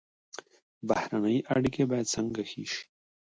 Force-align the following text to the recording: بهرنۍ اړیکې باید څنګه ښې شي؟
بهرنۍ 0.87 1.37
اړیکې 1.53 1.83
باید 1.89 2.11
څنګه 2.15 2.41
ښې 2.49 2.63
شي؟ 2.71 2.83